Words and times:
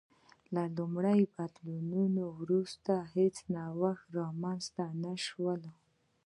له 0.53 0.63
لومړنیو 0.75 1.31
بدلونونو 1.35 2.23
وروسته 2.41 2.93
هېڅ 3.15 3.35
نوښتونه 3.55 4.13
رامنځته 4.17 4.85
نه 5.03 5.13
شول 5.25 5.61